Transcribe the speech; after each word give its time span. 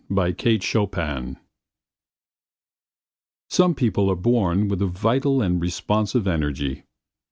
A 0.09 0.13
REFLECTION 0.15 1.37
Some 3.51 3.75
people 3.75 4.09
are 4.09 4.15
born 4.15 4.67
with 4.67 4.81
a 4.81 4.87
vital 4.87 5.43
and 5.43 5.61
responsive 5.61 6.27
energy. 6.27 6.85